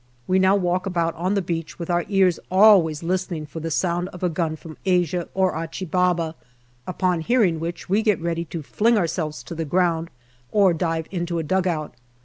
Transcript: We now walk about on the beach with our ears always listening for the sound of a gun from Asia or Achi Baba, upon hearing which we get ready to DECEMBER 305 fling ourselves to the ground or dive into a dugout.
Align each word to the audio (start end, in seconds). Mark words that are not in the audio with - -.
We 0.25 0.39
now 0.39 0.55
walk 0.55 0.87
about 0.87 1.13
on 1.13 1.35
the 1.35 1.43
beach 1.43 1.77
with 1.77 1.91
our 1.91 2.05
ears 2.09 2.39
always 2.49 3.03
listening 3.03 3.45
for 3.45 3.59
the 3.59 3.69
sound 3.69 4.07
of 4.09 4.23
a 4.23 4.29
gun 4.29 4.55
from 4.55 4.77
Asia 4.83 5.27
or 5.35 5.55
Achi 5.55 5.85
Baba, 5.85 6.33
upon 6.87 7.21
hearing 7.21 7.59
which 7.59 7.87
we 7.87 8.01
get 8.01 8.19
ready 8.19 8.45
to 8.45 8.63
DECEMBER 8.63 8.77
305 8.77 8.77
fling 8.79 8.97
ourselves 8.97 9.43
to 9.43 9.53
the 9.53 9.63
ground 9.63 10.09
or 10.51 10.73
dive 10.73 11.05
into 11.11 11.37
a 11.37 11.43
dugout. 11.43 11.93